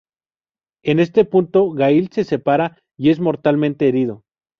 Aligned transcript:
En 0.83 0.99
este 0.99 1.25
punto 1.25 1.69
Gail 1.73 2.09
se 2.11 2.23
separa 2.23 2.79
y 2.97 3.11
es 3.11 3.19
mortalmente 3.19 3.87
herido. 3.87 4.23